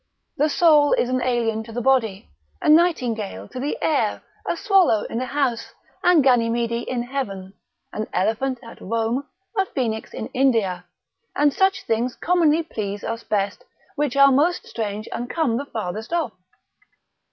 The 0.37 0.49
soul 0.49 0.93
is 0.93 1.09
an 1.09 1.21
alien 1.21 1.61
to 1.65 1.71
the 1.71 1.79
body, 1.79 2.29
a 2.59 2.67
nightingale 2.69 3.47
to 3.49 3.59
the 3.59 3.77
air, 3.83 4.23
a 4.49 4.57
swallow 4.57 5.03
in 5.03 5.21
a 5.21 5.27
house, 5.27 5.73
and 6.03 6.23
Ganymede 6.23 6.87
in 6.89 7.03
heaven, 7.03 7.53
an 7.93 8.07
elephant 8.11 8.57
at 8.63 8.81
Rome, 8.81 9.27
a 9.55 9.67
Phoenix 9.67 10.11
in 10.11 10.25
India; 10.33 10.85
and 11.35 11.53
such 11.53 11.83
things 11.85 12.15
commonly 12.15 12.63
please 12.63 13.03
us 13.03 13.23
best, 13.23 13.63
which 13.95 14.15
are 14.17 14.31
most 14.31 14.65
strange 14.65 15.07
and 15.11 15.29
come 15.29 15.57
the 15.57 15.65
farthest 15.65 16.11
off. 16.13 16.33